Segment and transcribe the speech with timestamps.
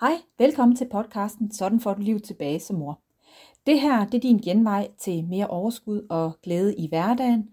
[0.00, 3.00] Hej, velkommen til podcasten Sådan får du liv tilbage som mor.
[3.66, 7.48] Det her det er din genvej til mere overskud og glæde i hverdagen.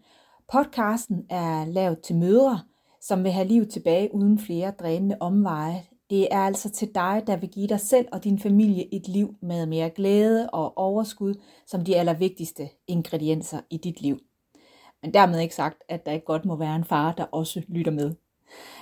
[0.52, 2.60] Podcasten er lavet til mødre,
[3.02, 5.84] som vil have liv tilbage uden flere drænende omveje.
[6.10, 9.36] Det er altså til dig, der vil give dig selv og din familie et liv
[9.42, 11.34] med mere glæde og overskud
[11.66, 14.20] som de allervigtigste ingredienser i dit liv.
[15.02, 17.92] Men dermed ikke sagt, at der ikke godt må være en far, der også lytter
[17.92, 18.16] med.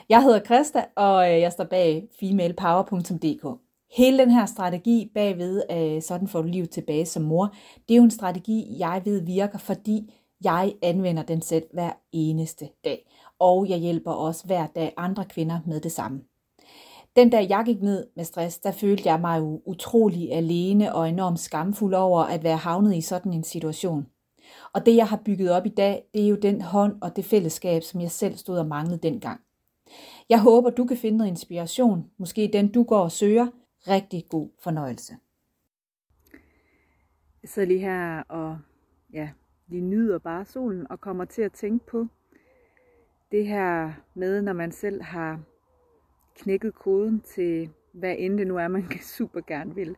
[0.09, 3.59] Jeg hedder Krista, og øh, jeg står bag femalepower.dk.
[3.97, 7.54] Hele den her strategi bagved, øh, sådan får du liv tilbage som mor,
[7.87, 12.70] det er jo en strategi, jeg ved virker, fordi jeg anvender den selv hver eneste
[12.83, 13.09] dag.
[13.39, 16.21] Og jeg hjælper også hver dag andre kvinder med det samme.
[17.15, 21.09] Den dag jeg gik ned med stress, der følte jeg mig jo utrolig alene og
[21.09, 24.06] enormt skamfuld over at være havnet i sådan en situation.
[24.73, 27.25] Og det jeg har bygget op i dag, det er jo den hånd og det
[27.25, 29.45] fællesskab, som jeg selv stod og manglede dengang.
[30.30, 33.48] Jeg håber, du kan finde noget inspiration, måske den du går og søger.
[33.88, 35.18] Rigtig god fornøjelse.
[37.42, 38.60] Jeg sidder lige her og
[39.14, 39.30] ja,
[39.68, 42.08] lige nyder bare solen og kommer til at tænke på
[43.32, 45.40] det her med, når man selv har
[46.36, 49.96] knækket koden til, hvad end det nu er, man super gerne vil.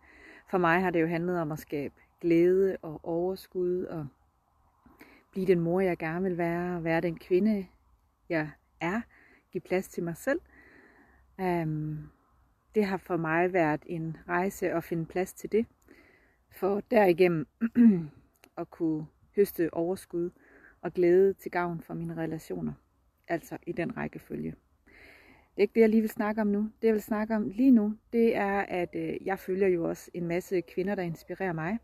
[0.50, 4.08] For mig har det jo handlet om at skabe glæde og overskud og
[5.32, 7.67] blive den mor, jeg gerne vil være, være den kvinde,
[8.30, 8.50] jeg
[8.82, 9.02] er,
[9.52, 10.40] give plads til mig selv.
[11.40, 12.09] Um,
[12.76, 15.66] det har for mig været en rejse at finde plads til det,
[16.52, 17.48] for derigennem
[18.58, 20.30] at kunne høste overskud
[20.81, 22.73] og glæde til gavn for mine relationer.
[23.28, 24.56] Altså i den rækkefølge.
[25.58, 26.59] Det er ikke det, jeg lige vil snakke om nu.
[26.82, 30.11] Det, jeg vil snakke om lige nu, det er, at øh, jeg følger jo også
[30.14, 31.78] en masse kvinder, der inspirerer mig.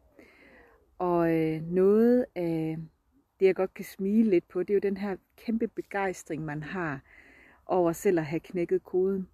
[0.97, 2.77] Og øh, noget af
[3.39, 6.63] det, jeg godt kan smile lidt på, det er jo den her kæmpe begejstring, man
[6.63, 7.01] har
[7.65, 9.27] over selv at have knækket koden.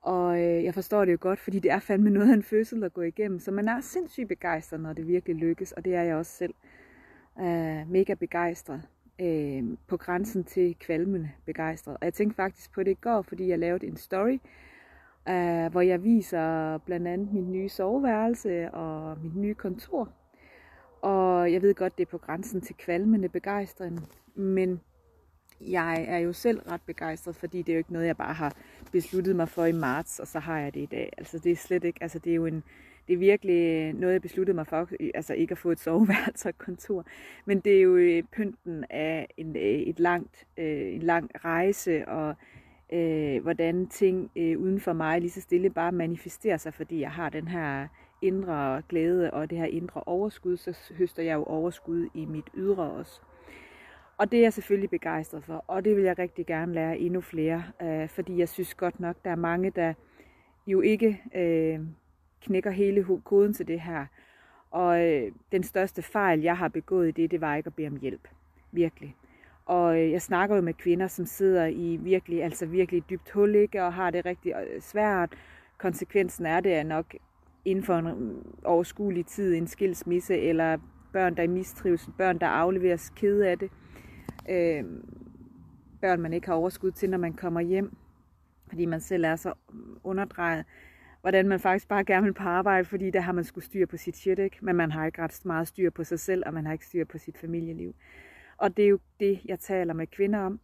[0.00, 2.84] Og øh, jeg forstår det jo godt, fordi det er fandme noget af en fødsel
[2.84, 3.38] at gå igennem.
[3.38, 6.54] Så man er sindssygt begejstret, når det virkelig lykkes, og det er jeg også selv.
[7.40, 8.82] Øh, mega begejstret.
[9.20, 11.96] Øh, på grænsen til kvalmende begejstret.
[12.00, 14.38] Og jeg tænkte faktisk på det i går, fordi jeg lavede en story,
[15.28, 20.08] øh, hvor jeg viser blandt andet mit nye soveværelse og mit nye kontor.
[21.02, 24.80] Og jeg ved godt, det er på grænsen til kvalmende begejstring, men
[25.60, 28.52] jeg er jo selv ret begejstret, fordi det er jo ikke noget, jeg bare har
[28.92, 31.12] besluttet mig for i marts, og så har jeg det i dag.
[31.18, 32.62] Altså det er slet ikke, altså det er jo en,
[33.08, 36.58] det er virkelig noget, jeg besluttede mig for, altså ikke at få et soveværelse og
[36.58, 37.04] kontor,
[37.44, 42.08] men det er jo øh, pynten af en, øh, et langt, øh, en lang rejse,
[42.08, 42.34] og
[42.92, 47.10] øh, hvordan ting øh, uden for mig lige så stille bare manifesterer sig, fordi jeg
[47.10, 47.88] har den her
[48.22, 52.90] indre glæde og det her indre overskud, så høster jeg jo overskud i mit ydre
[52.90, 53.20] også.
[54.18, 57.20] Og det er jeg selvfølgelig begejstret for, og det vil jeg rigtig gerne lære endnu
[57.20, 59.94] flere, øh, fordi jeg synes godt nok, der er mange, der
[60.66, 61.80] jo ikke øh,
[62.42, 64.06] knækker hele koden til det her.
[64.70, 67.86] Og øh, den største fejl, jeg har begået i det, det var ikke at bede
[67.86, 68.28] om hjælp.
[68.72, 69.16] Virkelig.
[69.66, 73.54] Og øh, jeg snakker jo med kvinder, som sidder i virkelig, altså virkelig dybt hul,
[73.54, 75.34] ikke, og har det rigtig øh, svært.
[75.78, 77.14] Konsekvensen er det er nok
[77.64, 80.78] inden for en øh, overskuelig tid en skilsmisse, eller
[81.12, 83.70] børn, der er mistrives, børn, der afleveres kede af det
[84.48, 84.84] øh,
[86.00, 87.96] børn, man ikke har overskud til, når man kommer hjem,
[88.68, 89.52] fordi man selv er så
[90.04, 90.64] underdrejet.
[91.20, 93.96] Hvordan man faktisk bare gerne vil på arbejde, fordi der har man skulle styr på
[93.96, 94.58] sit shit, ikke?
[94.60, 97.04] men man har ikke ret meget styr på sig selv, og man har ikke styr
[97.04, 97.94] på sit familieliv.
[98.56, 100.60] Og det er jo det, jeg taler med kvinder om.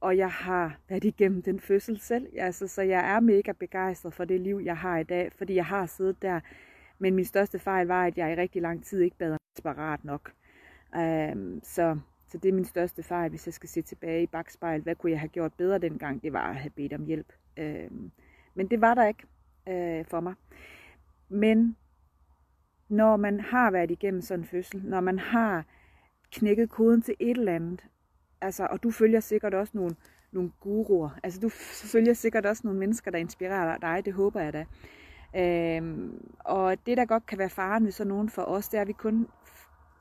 [0.00, 4.24] Og jeg har været igennem den fødsel selv, altså, så jeg er mega begejstret for
[4.24, 6.40] det liv, jeg har i dag, fordi jeg har siddet der.
[6.98, 10.32] Men min største fejl var, at jeg i rigtig lang tid ikke bad desperat nok.
[10.96, 11.98] Øhm, så
[12.36, 14.82] så det er min største fejl, hvis jeg skal se tilbage i bagspejlet.
[14.82, 16.22] Hvad kunne jeg have gjort bedre dengang?
[16.22, 17.32] Det var at have bedt om hjælp.
[17.56, 17.90] Øh,
[18.54, 19.26] men det var der ikke
[19.68, 20.34] øh, for mig.
[21.28, 21.76] Men
[22.88, 25.64] når man har været igennem sådan en fødsel, når man har
[26.32, 27.84] knækket koden til et eller andet,
[28.40, 29.96] altså, og du følger sikkert også nogle,
[30.32, 31.48] nogle guruer, altså du
[31.92, 34.66] følger sikkert også nogle mennesker, der inspirerer dig, det håber jeg da.
[35.36, 38.82] Øhm, og det, der godt kan være faren ved sådan nogen for os, det er,
[38.82, 39.28] at vi kun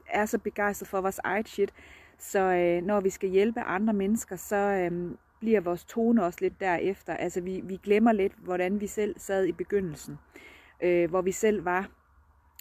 [0.10, 1.74] er så begejstret for vores eget shit,
[2.18, 6.60] så øh, når vi skal hjælpe andre mennesker, så øh, bliver vores tone også lidt
[6.60, 7.14] derefter.
[7.14, 10.18] Altså vi, vi glemmer lidt, hvordan vi selv sad i begyndelsen.
[10.84, 11.90] Øh, hvor vi selv var.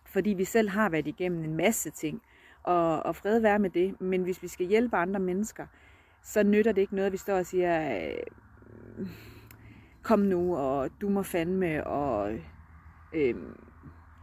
[0.06, 2.23] Fordi vi selv har været igennem en masse ting.
[2.62, 4.01] Og, og fred være med det.
[4.01, 5.67] Men hvis vi skal hjælpe andre mennesker,
[6.23, 9.06] så nytter det ikke noget, at vi står og siger, øh,
[10.03, 12.33] kom nu, og du må fandme, og
[13.12, 13.35] øh,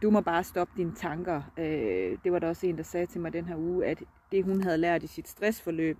[0.02, 1.42] du må bare stoppe dine tanker.
[1.58, 4.02] Øh, det var der også en, der sagde til mig den her uge, at
[4.32, 5.98] det hun havde lært i sit stressforløb,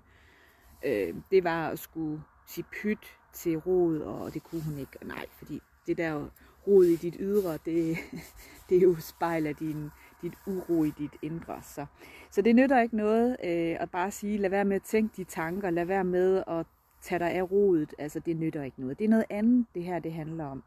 [0.85, 4.93] øh, det var at skulle sige pyt til rod, og det kunne hun ikke.
[5.03, 6.29] Nej, fordi det der
[6.67, 7.97] rod i dit ydre, det,
[8.69, 9.91] det er jo spejl af din,
[10.23, 11.63] dit uro i dit indre.
[11.63, 11.87] Så,
[12.31, 15.25] så det nytter ikke noget øh, at bare sige, lad være med at tænke de
[15.25, 16.67] tanker, lad være med at
[17.01, 17.95] tage dig af rodet.
[17.99, 18.99] Altså det nytter ikke noget.
[18.99, 20.63] Det er noget andet, det her det handler om.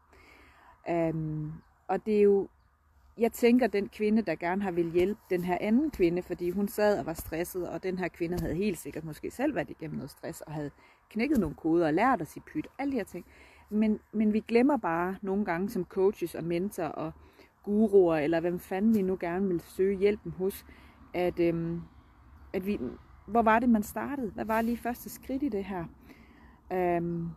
[0.90, 1.52] Um,
[1.88, 2.48] og det er jo,
[3.18, 6.68] jeg tænker, den kvinde, der gerne har vil hjælpe den her anden kvinde, fordi hun
[6.68, 9.96] sad og var stresset, og den her kvinde havde helt sikkert måske selv været igennem
[9.96, 10.70] noget stress, og havde
[11.10, 13.26] knækket nogle koder og lært at sige pyt, alle de her ting.
[13.70, 17.12] Men, men vi glemmer bare nogle gange som coaches og mentor og
[17.62, 20.66] guruer, eller hvem fanden vi nu gerne vil søge hjælpen hos,
[21.14, 21.82] at, øhm,
[22.52, 22.80] at vi,
[23.26, 24.30] hvor var det, man startede?
[24.30, 25.84] Hvad var lige første skridt i det her?
[26.72, 27.28] Øhm,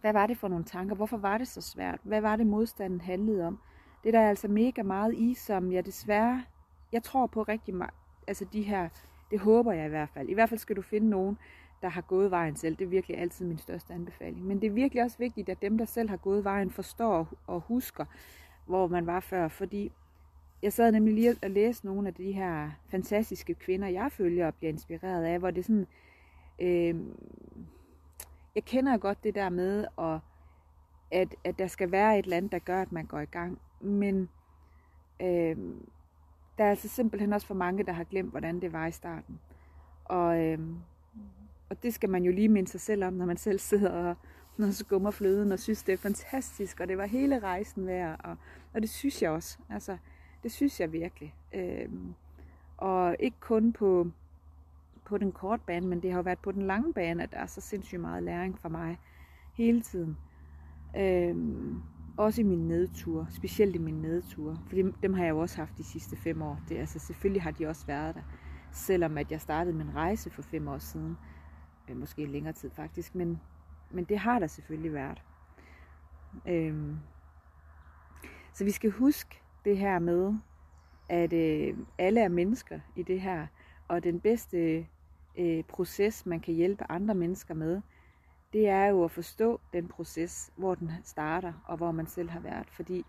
[0.00, 0.94] hvad var det for nogle tanker?
[0.94, 2.00] Hvorfor var det så svært?
[2.02, 3.58] Hvad var det, modstanden handlede om?
[4.06, 6.44] Det der er altså mega meget i, som jeg desværre,
[6.92, 7.94] jeg tror på rigtig meget,
[8.26, 8.88] altså de her,
[9.30, 10.28] det håber jeg i hvert fald.
[10.28, 11.38] I hvert fald skal du finde nogen,
[11.82, 12.76] der har gået vejen selv.
[12.76, 14.44] Det er virkelig altid min største anbefaling.
[14.44, 17.60] Men det er virkelig også vigtigt, at dem, der selv har gået vejen, forstår og
[17.60, 18.04] husker,
[18.66, 19.48] hvor man var før.
[19.48, 19.92] Fordi
[20.62, 24.54] jeg sad nemlig lige og læste nogle af de her fantastiske kvinder, jeg følger og
[24.54, 25.86] bliver inspireret af, hvor det er sådan,
[26.58, 26.94] øh,
[28.54, 30.18] jeg kender godt det der med, at,
[31.10, 33.58] at, at der skal være et eller andet, der gør, at man går i gang.
[33.86, 34.28] Men
[35.20, 35.56] øh,
[36.58, 39.40] der er altså simpelthen også for mange, der har glemt, hvordan det var i starten.
[40.04, 40.58] Og, øh,
[41.70, 44.16] og det skal man jo lige minde sig selv om, når man selv sidder og,
[44.56, 48.20] når skummer fløden og synes, det er fantastisk, og det var hele rejsen værd.
[48.24, 48.36] Og,
[48.74, 49.58] og det synes jeg også.
[49.70, 49.96] Altså,
[50.42, 51.34] det synes jeg virkelig.
[51.54, 51.88] Øh,
[52.76, 54.10] og ikke kun på,
[55.04, 57.38] på den korte bane, men det har jo været på den lange bane, at der
[57.38, 58.98] er så sindssygt meget læring for mig
[59.54, 60.16] hele tiden.
[60.96, 61.36] Øh,
[62.16, 65.78] også i min nedtur, specielt i min nedtur, for dem har jeg jo også haft
[65.78, 66.60] de sidste fem år.
[66.68, 68.22] Det, altså, selvfølgelig har de også været der,
[68.72, 71.16] selvom at jeg startede min rejse for fem år siden,
[71.90, 73.40] øh, måske længere tid faktisk, men,
[73.90, 75.22] men det har der selvfølgelig været.
[76.48, 76.96] Øhm,
[78.52, 80.34] så vi skal huske det her med,
[81.08, 83.46] at øh, alle er mennesker i det her,
[83.88, 84.86] og den bedste
[85.38, 87.80] øh, proces, man kan hjælpe andre mennesker med,
[88.52, 92.40] det er jo at forstå den proces, hvor den starter, og hvor man selv har
[92.40, 92.70] været.
[92.70, 93.04] Fordi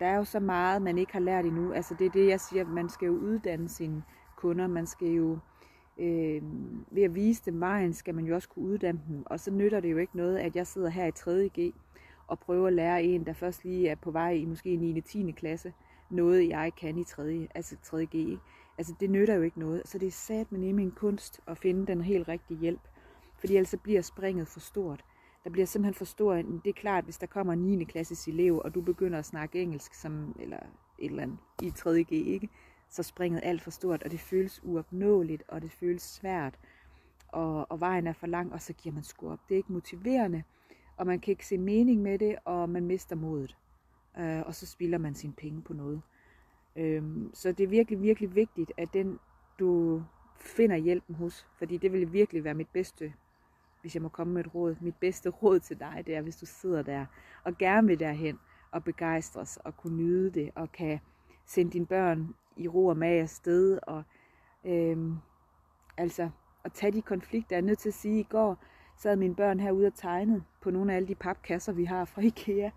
[0.00, 1.72] der er jo så meget, man ikke har lært endnu.
[1.72, 4.02] Altså det er det, jeg siger, man skal jo uddanne sine
[4.36, 5.38] kunder, man skal jo
[5.98, 6.42] øh,
[6.90, 9.22] ved at vise dem vejen, skal man jo også kunne uddanne dem.
[9.26, 11.12] Og så nytter det jo ikke noget, at jeg sidder her i
[11.48, 11.74] 3.G
[12.26, 15.00] og prøver at lære en, der først lige er på vej i måske 9.
[15.00, 15.30] 10.
[15.30, 15.72] klasse,
[16.10, 17.48] noget jeg kan i 3.
[17.54, 18.14] altså 3.G.
[18.14, 18.38] Ikke?
[18.78, 19.82] Altså det nytter jo ikke noget.
[19.84, 22.80] Så det er sat med en kunst at finde den helt rigtige hjælp.
[23.46, 25.04] Fordi ellers så bliver springet for stort.
[25.44, 26.44] Der bliver simpelthen for stort.
[26.64, 27.84] Det er klart, hvis der kommer en 9.
[27.84, 30.58] klasses elev, og du begynder at snakke engelsk, som, eller
[30.98, 32.48] et eller andet i 3.G, ikke?
[32.88, 36.58] så springet alt for stort, og det føles uopnåeligt, og det føles svært,
[37.28, 39.40] og, og vejen er for lang, og så giver man sgu op.
[39.48, 40.42] Det er ikke motiverende,
[40.96, 43.56] og man kan ikke se mening med det, og man mister modet.
[44.18, 46.02] Øh, og så spilder man sine penge på noget.
[46.76, 49.18] Øhm, så det er virkelig, virkelig vigtigt, at den
[49.58, 50.02] du
[50.38, 53.12] finder hjælpen hos, fordi det vil virkelig være mit bedste,
[53.86, 56.36] hvis jeg må komme med et råd, mit bedste råd til dig, det er, hvis
[56.36, 57.06] du sidder der
[57.44, 58.38] og gerne vil derhen
[58.70, 61.00] og begejstres og kunne nyde det og kan
[61.44, 64.02] sende dine børn i ro og mag afsted og
[64.64, 65.16] øhm,
[65.96, 66.30] altså
[66.64, 67.56] at tage de konflikter.
[67.56, 68.64] Jeg er nødt til at sige, at i går
[68.96, 72.22] sad mine børn herude og tegnede på nogle af alle de papkasser, vi har fra
[72.30, 72.70] IKEA.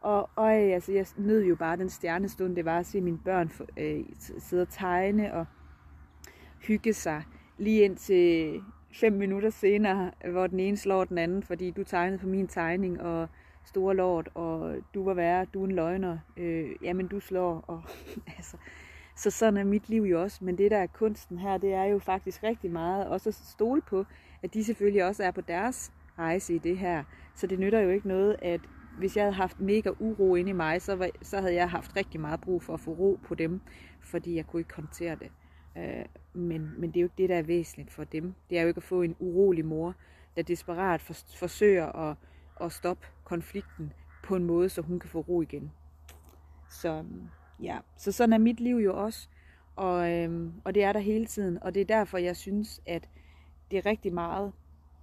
[0.00, 3.18] Og, og øh, altså, jeg nød jo bare den stjernestund, det var at se mine
[3.18, 4.04] børn øh,
[4.38, 5.46] sidde og tegne og
[6.58, 7.22] hygge sig
[7.58, 8.62] lige ind til
[8.94, 13.00] fem minutter senere, hvor den ene slår den anden, fordi du tegnede på min tegning,
[13.00, 13.28] og
[13.64, 17.82] store lort, og du var værre, du er en løgner, øh, jamen du slår, og
[18.36, 18.56] altså,
[19.16, 21.84] så sådan er mit liv jo også, men det der er kunsten her, det er
[21.84, 24.04] jo faktisk rigtig meget også at stole på,
[24.42, 27.90] at de selvfølgelig også er på deres rejse i det her, så det nytter jo
[27.90, 28.60] ikke noget, at
[28.98, 31.96] hvis jeg havde haft mega uro inde i mig, så, var, så havde jeg haft
[31.96, 33.60] rigtig meget brug for at få ro på dem,
[34.00, 35.30] fordi jeg kunne ikke håndtere det.
[35.76, 38.34] Øh, men, men det er jo ikke det, der er væsentligt for dem.
[38.50, 39.94] Det er jo ikke at få en urolig mor,
[40.36, 42.16] der desperat for, forsøger at,
[42.60, 43.92] at stoppe konflikten
[44.24, 45.72] på en måde, så hun kan få ro igen.
[46.70, 47.04] Så
[47.62, 49.28] ja, så sådan er mit liv jo også.
[49.76, 51.62] Og, øhm, og det er der hele tiden.
[51.62, 53.08] Og det er derfor, jeg synes, at
[53.70, 54.52] det er rigtig meget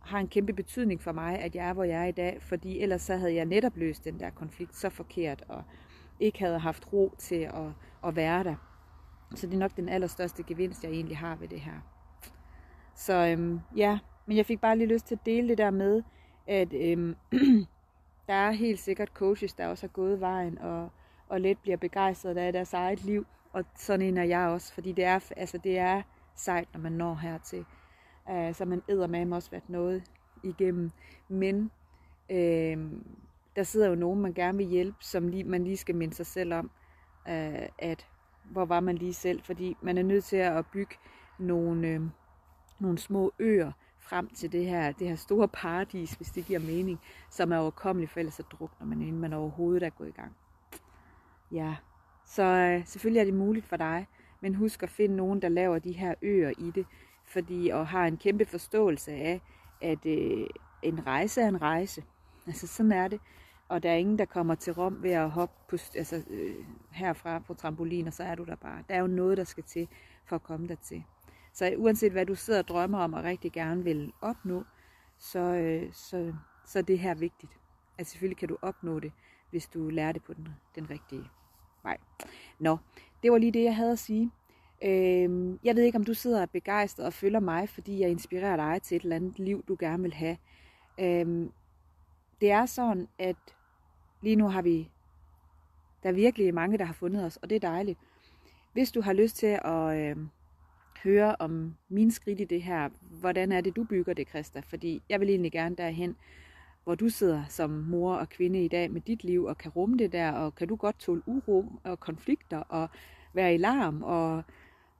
[0.01, 2.79] har en kæmpe betydning for mig, at jeg er, hvor jeg er i dag, fordi
[2.79, 5.63] ellers så havde jeg netop løst den der konflikt så forkert, og
[6.19, 7.71] ikke havde haft ro til at,
[8.05, 8.70] at være der.
[9.35, 11.79] Så det er nok den allerstørste gevinst, jeg egentlig har ved det her.
[12.95, 16.03] Så øhm, ja, men jeg fik bare lige lyst til at dele det der med,
[16.47, 17.15] at øhm,
[18.27, 20.89] der er helt sikkert coaches, der også har gået vejen, og,
[21.29, 23.25] og let bliver begejstret af deres eget liv.
[23.53, 26.01] Og sådan en er jeg også, fordi det er, altså det er
[26.35, 27.65] sejt, når man når hertil.
[28.29, 30.03] Uh, så man æder med også været noget
[30.43, 30.91] igennem.
[31.27, 31.71] Men
[32.29, 32.77] øh,
[33.55, 36.25] der sidder jo nogen, man gerne vil hjælpe, som lige, man lige skal minde sig
[36.25, 36.71] selv om,
[37.27, 38.07] øh, at
[38.51, 40.95] hvor var man lige selv, fordi man er nødt til at bygge
[41.39, 42.01] nogle, øh,
[42.79, 46.99] nogle små øer frem til det her, det her store paradis, hvis det giver mening,
[47.29, 50.35] som er overkommeligt, for ellers så drukner man, inden man overhovedet er gået i gang.
[51.51, 51.75] Ja,
[52.25, 54.07] så øh, selvfølgelig er det muligt for dig,
[54.41, 56.85] men husk at finde nogen, der laver de her øer i det,
[57.25, 59.41] fordi og har en kæmpe forståelse af,
[59.81, 60.47] at øh,
[60.81, 62.03] en rejse er en rejse.
[62.47, 63.19] Altså sådan er det.
[63.71, 67.39] Og der er ingen, der kommer til Rom ved at hoppe på, altså, øh, herfra
[67.39, 68.83] på trampolin, og så er du der bare.
[68.89, 69.87] Der er jo noget, der skal til
[70.25, 71.03] for at komme der til.
[71.53, 74.63] Så uanset hvad du sidder og drømmer om og rigtig gerne vil opnå,
[75.17, 76.33] så, øh, så,
[76.65, 77.51] så er det her vigtigt.
[77.97, 79.11] At selvfølgelig kan du opnå det,
[79.49, 81.23] hvis du lærer det på den, den rigtige
[81.83, 81.97] vej.
[82.59, 82.77] Nå,
[83.23, 84.31] det var lige det, jeg havde at sige.
[84.83, 88.81] Øh, jeg ved ikke, om du sidder begejstret og følger mig, fordi jeg inspirerer dig
[88.81, 90.37] til et eller andet liv, du gerne vil have.
[90.99, 91.49] Øh,
[92.41, 93.35] det er sådan, at
[94.21, 94.89] lige nu har vi,
[96.03, 97.99] der er virkelig mange, der har fundet os, og det er dejligt.
[98.73, 100.17] Hvis du har lyst til at øh,
[101.03, 104.59] høre om min skridt i det her, hvordan er det, du bygger det, Christa?
[104.59, 106.15] Fordi jeg vil egentlig gerne derhen,
[106.83, 109.97] hvor du sidder som mor og kvinde i dag med dit liv, og kan rumme
[109.97, 112.89] det der, og kan du godt tåle uro og konflikter, og
[113.33, 114.43] være i larm, og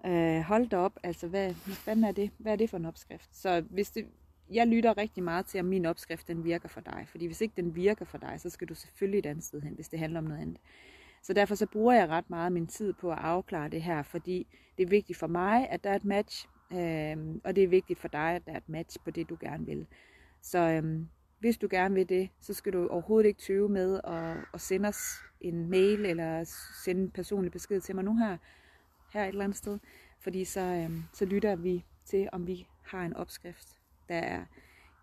[0.05, 2.31] øh, holde dig op, altså hvad, hvad er det?
[2.37, 3.29] Hvad er det for en opskrift?
[3.31, 4.05] Så hvis det,
[4.51, 7.05] jeg lytter rigtig meget til, om min opskrift den virker for dig.
[7.07, 9.73] Fordi hvis ikke den virker for dig, så skal du selvfølgelig et andet sted hen,
[9.73, 10.57] hvis det handler om noget andet.
[11.21, 14.47] Så derfor så bruger jeg ret meget min tid på at afklare det her, fordi
[14.77, 17.99] det er vigtigt for mig, at der er et match, øh, og det er vigtigt
[17.99, 19.87] for dig, at der er et match på det, du gerne vil.
[20.41, 21.05] Så øh,
[21.39, 24.89] hvis du gerne vil det, så skal du overhovedet ikke tøve med at, at sende
[24.89, 25.03] os
[25.41, 26.43] en mail, eller
[26.83, 28.37] sende en personlig besked til mig nu her,
[29.13, 29.79] her et eller andet sted.
[30.19, 33.80] Fordi så, øh, så lytter vi til, om vi har en opskrift,
[34.11, 34.41] der er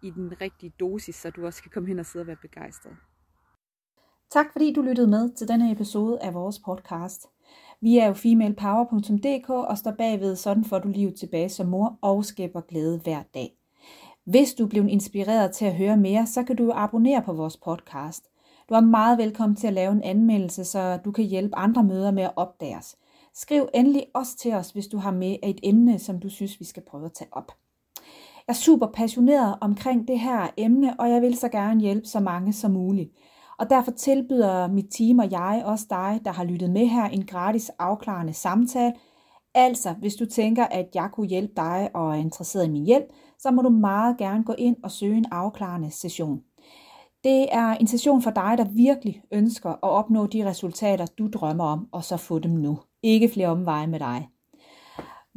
[0.02, 2.96] i den rigtige dosis, så du også kan komme hen og sidde og være begejstret.
[4.30, 7.26] Tak fordi du lyttede med til denne episode af vores podcast.
[7.80, 12.24] Vi er jo femalepower.dk og står bagved sådan får du livet tilbage som mor og
[12.24, 13.58] skaber glæde hver dag.
[14.24, 18.28] Hvis du blev inspireret til at høre mere, så kan du abonnere på vores podcast.
[18.68, 22.10] Du er meget velkommen til at lave en anmeldelse, så du kan hjælpe andre møder
[22.10, 22.96] med at opdage os.
[23.34, 26.64] Skriv endelig også til os, hvis du har med et emne, som du synes, vi
[26.64, 27.52] skal prøve at tage op.
[28.48, 32.20] Jeg er super passioneret omkring det her emne, og jeg vil så gerne hjælpe så
[32.20, 33.10] mange som muligt.
[33.58, 37.26] Og derfor tilbyder mit team og jeg også dig, der har lyttet med her, en
[37.26, 38.94] gratis afklarende samtale.
[39.54, 43.04] Altså, hvis du tænker, at jeg kunne hjælpe dig og er interesseret i min hjælp,
[43.38, 46.40] så må du meget gerne gå ind og søge en afklarende session.
[47.24, 51.64] Det er en session for dig, der virkelig ønsker at opnå de resultater, du drømmer
[51.64, 52.78] om, og så få dem nu.
[53.02, 54.28] Ikke flere omveje med dig.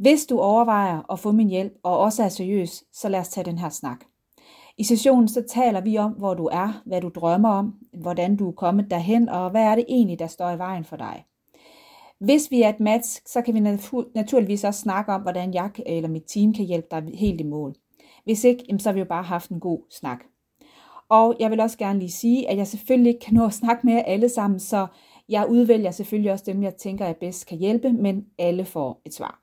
[0.02, 3.44] Hvis du overvejer at få min hjælp og også er seriøs, så lad os tage
[3.44, 4.04] den her snak.
[4.78, 8.48] I sessionen så taler vi om, hvor du er, hvad du drømmer om, hvordan du
[8.48, 11.24] er kommet derhen, og hvad er det egentlig, der står i vejen for dig.
[12.18, 13.60] Hvis vi er et match, så kan vi
[14.14, 17.74] naturligvis også snakke om, hvordan jeg eller mit team kan hjælpe dig helt i mål.
[18.24, 20.18] Hvis ikke, så har vi jo bare haft en god snak.
[21.08, 23.86] Og jeg vil også gerne lige sige, at jeg selvfølgelig ikke kan nå at snakke
[23.86, 24.86] med jer alle sammen, så
[25.28, 29.14] jeg udvælger selvfølgelig også dem, jeg tænker, jeg bedst kan hjælpe, men alle får et
[29.14, 29.41] svar